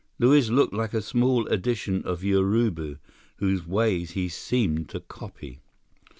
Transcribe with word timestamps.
Luiz 0.17 0.49
looked 0.49 0.73
like 0.73 0.95
a 0.95 0.99
small 1.03 1.45
edition 1.49 2.01
of 2.05 2.23
Urubu, 2.23 2.97
whose 3.35 3.67
ways 3.67 4.09
he 4.13 4.27
seemed 4.29 4.89
to 4.89 4.99
copy. 4.99 5.59